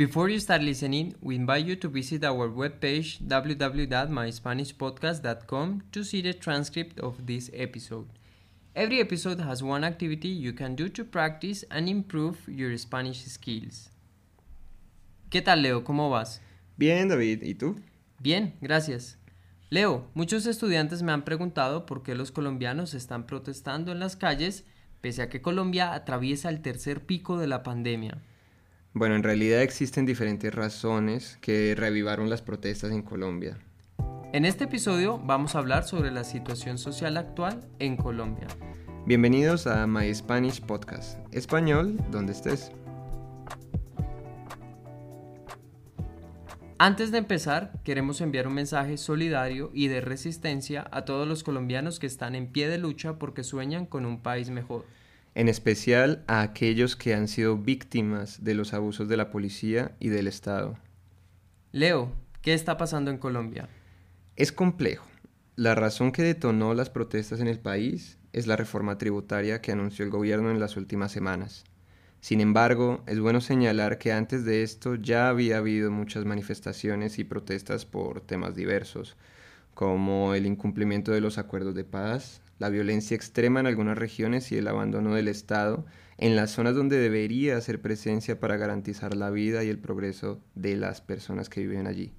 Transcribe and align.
Before 0.00 0.30
you 0.30 0.40
start 0.40 0.62
listening, 0.62 1.14
we 1.20 1.36
invite 1.36 1.66
you 1.66 1.76
to 1.76 1.86
visit 1.86 2.24
our 2.24 2.48
webpage 2.48 3.20
www.myspanishpodcast.com 3.20 5.82
to 5.92 6.02
see 6.02 6.22
the 6.22 6.32
transcript 6.32 6.98
of 7.00 7.26
this 7.26 7.50
episode. 7.52 8.06
Every 8.74 9.00
episode 9.00 9.42
has 9.42 9.62
one 9.62 9.84
activity 9.84 10.28
you 10.28 10.54
can 10.54 10.74
do 10.74 10.88
to 10.88 11.04
practice 11.04 11.66
and 11.70 11.86
improve 11.86 12.38
your 12.48 12.74
Spanish 12.78 13.26
skills. 13.26 13.90
¿Qué 15.28 15.42
tal, 15.42 15.60
Leo? 15.60 15.84
¿Cómo 15.84 16.08
vas? 16.08 16.40
Bien, 16.78 17.08
David. 17.08 17.42
¿Y 17.42 17.52
tú? 17.52 17.76
Bien, 18.20 18.54
gracias. 18.62 19.18
Leo, 19.68 20.06
muchos 20.14 20.46
estudiantes 20.46 21.02
me 21.02 21.12
han 21.12 21.26
preguntado 21.26 21.84
por 21.84 22.02
qué 22.02 22.14
los 22.14 22.32
colombianos 22.32 22.94
están 22.94 23.26
protestando 23.26 23.92
en 23.92 24.00
las 24.00 24.16
calles 24.16 24.64
pese 25.02 25.20
a 25.20 25.28
que 25.28 25.42
Colombia 25.42 25.92
atraviesa 25.92 26.48
el 26.48 26.62
tercer 26.62 27.04
pico 27.04 27.36
de 27.36 27.48
la 27.48 27.62
pandemia. 27.62 28.22
Bueno, 28.92 29.14
en 29.14 29.22
realidad 29.22 29.62
existen 29.62 30.04
diferentes 30.04 30.52
razones 30.52 31.38
que 31.40 31.76
reavivaron 31.76 32.28
las 32.28 32.42
protestas 32.42 32.90
en 32.90 33.02
Colombia. 33.02 33.56
En 34.32 34.44
este 34.44 34.64
episodio 34.64 35.16
vamos 35.16 35.54
a 35.54 35.60
hablar 35.60 35.84
sobre 35.84 36.10
la 36.10 36.24
situación 36.24 36.76
social 36.76 37.16
actual 37.16 37.60
en 37.78 37.96
Colombia. 37.96 38.48
Bienvenidos 39.06 39.68
a 39.68 39.86
My 39.86 40.12
Spanish 40.12 40.60
Podcast, 40.60 41.20
español 41.30 41.98
donde 42.10 42.32
estés. 42.32 42.72
Antes 46.76 47.12
de 47.12 47.18
empezar, 47.18 47.72
queremos 47.84 48.20
enviar 48.20 48.48
un 48.48 48.54
mensaje 48.54 48.96
solidario 48.96 49.70
y 49.72 49.86
de 49.86 50.00
resistencia 50.00 50.88
a 50.90 51.04
todos 51.04 51.28
los 51.28 51.44
colombianos 51.44 52.00
que 52.00 52.08
están 52.08 52.34
en 52.34 52.48
pie 52.48 52.68
de 52.68 52.78
lucha 52.78 53.20
porque 53.20 53.44
sueñan 53.44 53.86
con 53.86 54.04
un 54.04 54.20
país 54.20 54.50
mejor 54.50 54.84
en 55.40 55.48
especial 55.48 56.22
a 56.26 56.42
aquellos 56.42 56.96
que 56.96 57.14
han 57.14 57.26
sido 57.26 57.56
víctimas 57.56 58.44
de 58.44 58.52
los 58.52 58.74
abusos 58.74 59.08
de 59.08 59.16
la 59.16 59.30
policía 59.30 59.92
y 59.98 60.10
del 60.10 60.26
Estado. 60.26 60.76
Leo, 61.72 62.12
¿qué 62.42 62.52
está 62.52 62.76
pasando 62.76 63.10
en 63.10 63.16
Colombia? 63.16 63.66
Es 64.36 64.52
complejo. 64.52 65.06
La 65.56 65.74
razón 65.74 66.12
que 66.12 66.22
detonó 66.22 66.74
las 66.74 66.90
protestas 66.90 67.40
en 67.40 67.46
el 67.46 67.58
país 67.58 68.18
es 68.34 68.46
la 68.46 68.56
reforma 68.56 68.98
tributaria 68.98 69.62
que 69.62 69.72
anunció 69.72 70.04
el 70.04 70.10
gobierno 70.10 70.50
en 70.50 70.60
las 70.60 70.76
últimas 70.76 71.10
semanas. 71.10 71.64
Sin 72.20 72.42
embargo, 72.42 73.02
es 73.06 73.18
bueno 73.18 73.40
señalar 73.40 73.96
que 73.96 74.12
antes 74.12 74.44
de 74.44 74.62
esto 74.62 74.96
ya 74.96 75.30
había 75.30 75.56
habido 75.56 75.90
muchas 75.90 76.26
manifestaciones 76.26 77.18
y 77.18 77.24
protestas 77.24 77.86
por 77.86 78.20
temas 78.20 78.54
diversos, 78.54 79.16
como 79.74 80.34
el 80.34 80.46
incumplimiento 80.46 81.12
de 81.12 81.20
los 81.20 81.38
acuerdos 81.38 81.74
de 81.74 81.84
paz, 81.84 82.42
la 82.58 82.68
violencia 82.68 83.14
extrema 83.14 83.60
en 83.60 83.66
algunas 83.66 83.96
regiones 83.96 84.52
y 84.52 84.58
el 84.58 84.68
abandono 84.68 85.14
del 85.14 85.28
Estado 85.28 85.86
en 86.18 86.36
las 86.36 86.50
zonas 86.50 86.74
donde 86.74 86.98
debería 86.98 87.56
hacer 87.56 87.80
presencia 87.80 88.38
para 88.38 88.58
garantizar 88.58 89.16
la 89.16 89.30
vida 89.30 89.64
y 89.64 89.68
el 89.68 89.78
progreso 89.78 90.38
de 90.54 90.76
las 90.76 91.00
personas 91.00 91.48
que 91.48 91.62
viven 91.62 91.86
allí. 91.86 92.12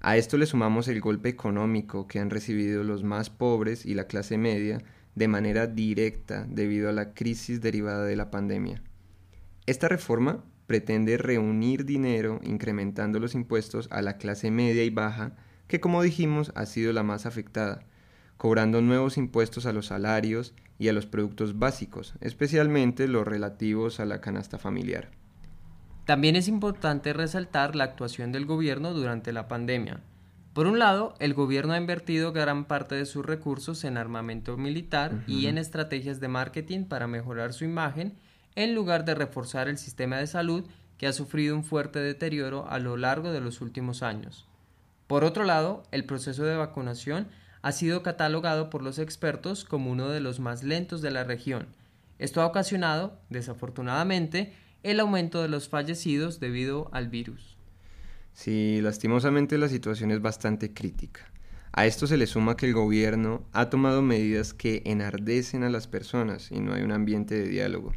A 0.00 0.16
esto 0.16 0.36
le 0.36 0.46
sumamos 0.46 0.86
el 0.86 1.00
golpe 1.00 1.30
económico 1.30 2.06
que 2.06 2.20
han 2.20 2.30
recibido 2.30 2.84
los 2.84 3.02
más 3.02 3.30
pobres 3.30 3.86
y 3.86 3.94
la 3.94 4.06
clase 4.06 4.38
media 4.38 4.82
de 5.14 5.28
manera 5.28 5.66
directa 5.66 6.46
debido 6.48 6.88
a 6.88 6.92
la 6.92 7.14
crisis 7.14 7.60
derivada 7.60 8.04
de 8.04 8.14
la 8.14 8.30
pandemia. 8.30 8.82
Esta 9.66 9.88
reforma 9.88 10.44
pretende 10.66 11.16
reunir 11.16 11.84
dinero 11.84 12.40
incrementando 12.44 13.18
los 13.18 13.34
impuestos 13.34 13.88
a 13.90 14.02
la 14.02 14.16
clase 14.16 14.50
media 14.50 14.84
y 14.84 14.90
baja, 14.90 15.36
que 15.66 15.80
como 15.80 16.02
dijimos 16.02 16.52
ha 16.54 16.66
sido 16.66 16.92
la 16.92 17.02
más 17.02 17.26
afectada, 17.26 17.84
cobrando 18.36 18.80
nuevos 18.82 19.16
impuestos 19.16 19.66
a 19.66 19.72
los 19.72 19.86
salarios 19.86 20.54
y 20.78 20.88
a 20.88 20.92
los 20.92 21.06
productos 21.06 21.58
básicos, 21.58 22.14
especialmente 22.20 23.08
los 23.08 23.26
relativos 23.26 24.00
a 24.00 24.04
la 24.04 24.20
canasta 24.20 24.58
familiar. 24.58 25.10
También 26.04 26.36
es 26.36 26.48
importante 26.48 27.12
resaltar 27.12 27.74
la 27.76 27.84
actuación 27.84 28.32
del 28.32 28.44
gobierno 28.44 28.92
durante 28.92 29.32
la 29.32 29.48
pandemia. 29.48 30.00
Por 30.52 30.66
un 30.66 30.78
lado, 30.78 31.14
el 31.18 31.34
gobierno 31.34 31.72
ha 31.72 31.78
invertido 31.78 32.32
gran 32.32 32.66
parte 32.66 32.94
de 32.94 33.06
sus 33.06 33.24
recursos 33.24 33.82
en 33.84 33.96
armamento 33.96 34.56
militar 34.56 35.24
y 35.26 35.46
en 35.46 35.58
estrategias 35.58 36.20
de 36.20 36.28
marketing 36.28 36.84
para 36.84 37.06
mejorar 37.06 37.52
su 37.52 37.64
imagen, 37.64 38.14
en 38.54 38.74
lugar 38.74 39.04
de 39.04 39.14
reforzar 39.14 39.68
el 39.68 39.78
sistema 39.78 40.18
de 40.18 40.26
salud 40.26 40.64
que 40.96 41.08
ha 41.08 41.12
sufrido 41.12 41.56
un 41.56 41.64
fuerte 41.64 41.98
deterioro 41.98 42.68
a 42.68 42.78
lo 42.78 42.96
largo 42.96 43.32
de 43.32 43.40
los 43.40 43.60
últimos 43.60 44.02
años. 44.02 44.46
Por 45.06 45.24
otro 45.24 45.44
lado, 45.44 45.82
el 45.90 46.04
proceso 46.04 46.44
de 46.44 46.56
vacunación 46.56 47.28
ha 47.62 47.72
sido 47.72 48.02
catalogado 48.02 48.70
por 48.70 48.82
los 48.82 48.98
expertos 48.98 49.64
como 49.64 49.90
uno 49.90 50.08
de 50.08 50.20
los 50.20 50.40
más 50.40 50.62
lentos 50.62 51.02
de 51.02 51.10
la 51.10 51.24
región. 51.24 51.66
Esto 52.18 52.40
ha 52.40 52.46
ocasionado, 52.46 53.18
desafortunadamente, 53.28 54.54
el 54.82 55.00
aumento 55.00 55.42
de 55.42 55.48
los 55.48 55.68
fallecidos 55.68 56.40
debido 56.40 56.88
al 56.92 57.08
virus. 57.08 57.56
Sí, 58.32 58.80
lastimosamente 58.82 59.58
la 59.58 59.68
situación 59.68 60.10
es 60.10 60.20
bastante 60.20 60.72
crítica. 60.72 61.20
A 61.72 61.86
esto 61.86 62.06
se 62.06 62.16
le 62.16 62.26
suma 62.26 62.56
que 62.56 62.66
el 62.66 62.74
gobierno 62.74 63.44
ha 63.52 63.68
tomado 63.68 64.00
medidas 64.00 64.54
que 64.54 64.82
enardecen 64.84 65.64
a 65.64 65.70
las 65.70 65.86
personas 65.86 66.50
y 66.50 66.60
no 66.60 66.74
hay 66.74 66.82
un 66.82 66.92
ambiente 66.92 67.34
de 67.34 67.48
diálogo. 67.48 67.92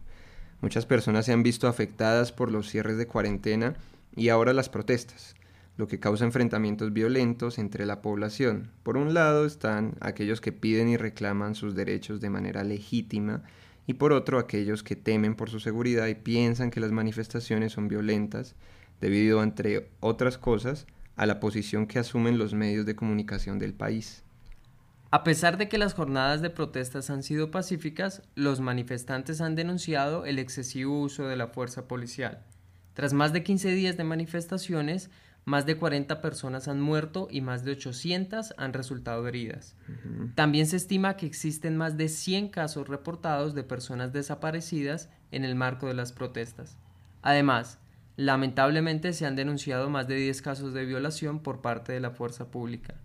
Muchas 0.62 0.86
personas 0.86 1.26
se 1.26 1.34
han 1.34 1.44
visto 1.44 1.68
afectadas 1.68 2.32
por 2.32 2.52
los 2.52 2.70
cierres 2.70 2.98
de 2.98 3.08
cuarentena 3.08 3.76
y 4.16 4.30
ahora 4.30 4.54
las 4.54 4.70
protestas 4.70 5.36
lo 5.78 5.88
que 5.88 6.00
causa 6.00 6.26
enfrentamientos 6.26 6.92
violentos 6.92 7.60
entre 7.60 7.86
la 7.86 8.02
población. 8.02 8.72
Por 8.84 8.98
un 8.98 9.14
lado 9.14 9.46
están 9.46 9.96
aquellos 10.02 10.42
que 10.42 10.52
piden 10.52 10.90
y 10.90 10.98
reclaman 10.98 11.56
sus 11.56 11.76
derechos 11.76 12.20
de 12.20 12.32
manera 12.32 12.64
legítima 12.64 13.44
y 13.86 13.94
por 13.94 14.12
otro 14.12 14.40
aquellos 14.40 14.84
que 14.84 14.96
temen 14.96 15.36
por 15.36 15.50
su 15.50 15.60
seguridad 15.60 16.08
y 16.08 16.16
piensan 16.16 16.72
que 16.72 16.80
las 16.80 16.92
manifestaciones 16.92 17.72
son 17.74 17.88
violentas 17.88 18.56
debido, 19.00 19.44
entre 19.44 19.92
otras 20.00 20.38
cosas, 20.38 20.88
a 21.16 21.26
la 21.26 21.40
posición 21.40 21.88
que 21.88 22.00
asumen 22.00 22.38
los 22.38 22.54
medios 22.54 22.86
de 22.86 22.96
comunicación 22.96 23.60
del 23.60 23.74
país. 23.74 24.24
A 25.10 25.24
pesar 25.24 25.58
de 25.58 25.70
que 25.70 25.78
las 25.78 25.94
jornadas 25.94 26.42
de 26.42 26.50
protestas 26.50 27.10
han 27.10 27.24
sido 27.24 27.50
pacíficas, 27.50 28.24
los 28.36 28.60
manifestantes 28.60 29.40
han 29.40 29.56
denunciado 29.56 30.26
el 30.26 30.38
excesivo 30.38 31.00
uso 31.00 31.28
de 31.28 31.38
la 31.38 31.48
fuerza 31.48 31.88
policial. 31.88 32.44
Tras 32.94 33.14
más 33.14 33.32
de 33.32 33.44
15 33.44 33.72
días 33.72 33.96
de 33.96 34.04
manifestaciones, 34.04 35.10
más 35.48 35.66
de 35.66 35.78
40 35.78 36.20
personas 36.20 36.68
han 36.68 36.82
muerto 36.82 37.30
y 37.32 37.40
más 37.40 37.64
de 37.64 37.72
800 37.72 38.54
han 38.58 38.74
resultado 38.74 39.26
heridas. 39.26 39.78
También 40.36 40.68
se 40.68 40.76
estima 40.76 41.16
que 41.16 41.26
existen 41.26 41.78
más 41.78 41.96
de 41.96 42.10
100 42.10 42.50
casos 42.50 42.90
reportados 42.90 43.56
de 43.56 43.64
personas 43.64 44.12
desaparecidas 44.12 45.10
en 45.32 45.46
el 45.46 45.56
marco 45.56 45.88
de 45.88 45.94
las 45.94 46.12
protestas. 46.12 46.76
Además, 47.22 47.80
lamentablemente 48.18 49.14
se 49.14 49.26
han 49.26 49.38
denunciado 49.38 49.90
más 49.90 50.10
de 50.10 50.16
10 50.16 50.42
casos 50.42 50.74
de 50.74 50.84
violación 50.84 51.40
por 51.40 51.62
parte 51.62 51.94
de 51.94 52.02
la 52.02 52.12
fuerza 52.12 52.52
pública. 52.52 52.96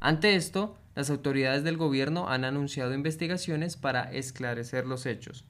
Ante 0.00 0.34
esto, 0.34 0.78
las 0.94 1.10
autoridades 1.10 1.62
del 1.62 1.76
gobierno 1.76 2.30
han 2.30 2.46
anunciado 2.46 2.94
investigaciones 2.94 3.76
para 3.76 4.10
esclarecer 4.10 4.86
los 4.86 5.04
hechos. 5.04 5.44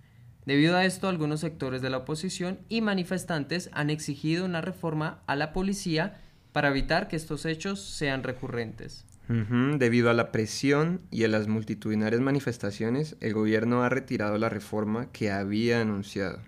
Debido 0.44 0.76
a 0.76 0.84
esto, 0.84 1.06
algunos 1.06 1.38
sectores 1.38 1.82
de 1.82 1.90
la 1.90 1.98
oposición 1.98 2.58
y 2.68 2.80
manifestantes 2.80 3.70
han 3.72 3.90
exigido 3.90 4.44
una 4.44 4.60
reforma 4.60 5.22
a 5.28 5.36
la 5.36 5.52
policía 5.52 6.18
para 6.52 6.68
evitar 6.68 7.08
que 7.08 7.16
estos 7.16 7.44
hechos 7.46 7.80
sean 7.80 8.22
recurrentes. 8.22 9.04
Debido 9.28 10.10
a 10.10 10.14
la 10.14 10.30
presión 10.30 11.00
y 11.10 11.24
a 11.24 11.28
las 11.28 11.48
multitudinarias 11.48 12.20
manifestaciones, 12.20 13.16
el 13.20 13.32
gobierno 13.32 13.82
ha 13.82 13.88
retirado 13.88 14.36
la 14.36 14.50
reforma 14.50 15.10
que 15.10 15.30
había 15.30 15.80
anunciado. 15.80 16.40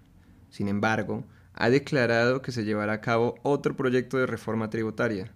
Sin 0.51 0.69
embargo, 0.69 1.25
ha 1.55 1.71
declarado 1.71 2.43
que 2.43 2.53
se 2.53 2.65
llevará 2.65 2.95
a 2.95 3.01
cabo 3.01 3.37
otro 3.43 3.75
proyecto 3.75 4.19
de 4.19 4.27
reforma 4.27 4.69
tributaria. 4.69 5.33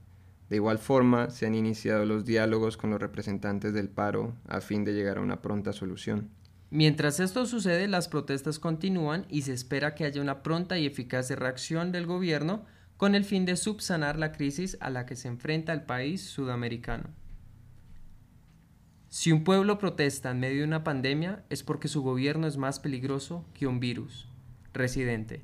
De 0.50 0.56
igual 0.56 0.78
forma, 0.78 1.30
se 1.30 1.46
han 1.46 1.54
iniciado 1.54 2.04
los 2.04 2.24
diálogos 2.24 2.76
con 2.76 2.90
los 2.90 3.00
representantes 3.00 3.72
del 3.72 3.88
paro 3.88 4.34
a 4.46 4.60
fin 4.60 4.84
de 4.84 4.92
llegar 4.92 5.18
a 5.18 5.22
una 5.22 5.40
pronta 5.40 5.72
solución. 5.72 6.28
Mientras 6.70 7.18
esto 7.18 7.46
sucede, 7.46 7.88
las 7.88 8.08
protestas 8.08 8.58
continúan 8.58 9.24
y 9.30 9.42
se 9.42 9.54
espera 9.54 9.94
que 9.94 10.04
haya 10.04 10.20
una 10.20 10.42
pronta 10.42 10.78
y 10.78 10.86
eficaz 10.86 11.30
reacción 11.30 11.92
del 11.92 12.06
gobierno 12.06 12.66
con 12.98 13.14
el 13.14 13.24
fin 13.24 13.46
de 13.46 13.56
subsanar 13.56 14.18
la 14.18 14.32
crisis 14.32 14.76
a 14.80 14.90
la 14.90 15.06
que 15.06 15.16
se 15.16 15.28
enfrenta 15.28 15.72
el 15.72 15.84
país 15.84 16.20
sudamericano. 16.20 17.08
Si 19.08 19.32
un 19.32 19.44
pueblo 19.44 19.78
protesta 19.78 20.32
en 20.32 20.40
medio 20.40 20.58
de 20.58 20.64
una 20.64 20.84
pandemia 20.84 21.42
es 21.48 21.62
porque 21.62 21.88
su 21.88 22.02
gobierno 22.02 22.46
es 22.46 22.58
más 22.58 22.78
peligroso 22.80 23.46
que 23.54 23.66
un 23.66 23.80
virus. 23.80 24.28
Residente. 24.74 25.40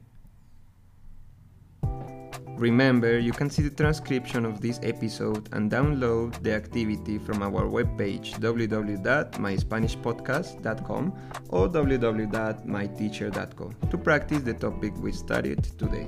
Remember, 2.59 3.19
you 3.19 3.33
can 3.33 3.49
see 3.51 3.63
the 3.63 3.71
transcription 3.71 4.45
of 4.45 4.61
this 4.61 4.79
episode 4.83 5.49
and 5.53 5.73
download 5.73 6.35
the 6.43 6.55
activity 6.55 7.17
from 7.19 7.43
our 7.43 7.67
webpage 7.67 8.39
www.myspanishpodcast.com 8.39 11.13
or 11.49 11.69
www.myteacher.co 11.69 13.71
to 13.91 13.99
practice 13.99 14.43
the 14.43 14.55
topic 14.55 14.93
we 15.01 15.11
studied 15.11 15.65
today. 15.79 16.07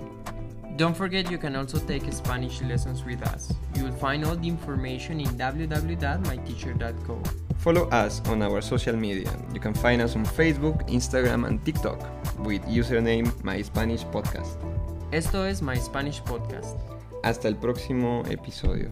Don't 0.77 0.95
forget 0.95 1.31
you 1.31 1.39
can 1.39 1.57
also 1.57 1.79
take 1.79 2.13
Spanish 2.13 2.61
lessons 2.61 3.03
with 3.03 3.23
us. 3.23 3.51
You 3.77 3.85
will 3.85 3.93
find 3.93 4.27
all 4.27 4.37
the 4.37 4.47
information 4.47 5.21
in 5.21 5.29
www.myteacher.co. 5.29 7.23
Follow 7.57 7.89
us 7.89 8.21
on 8.29 8.43
our 8.43 8.61
social 8.61 8.95
media. 8.95 9.33
You 9.55 9.61
can 9.61 9.73
find 9.73 10.03
us 10.03 10.15
on 10.17 10.27
Facebook, 10.27 10.87
Instagram, 10.91 11.47
and 11.47 11.65
TikTok 11.65 11.99
with 12.41 12.61
username 12.67 13.33
My 13.43 13.63
Spanish 13.63 14.05
Podcast. 14.05 14.59
Esto 15.13 15.45
es 15.45 15.63
My 15.63 15.79
Spanish 15.79 16.21
Podcast. 16.23 16.77
Hasta 17.25 17.49
el 17.49 17.57
próximo 17.57 18.23
episodio. 18.29 18.91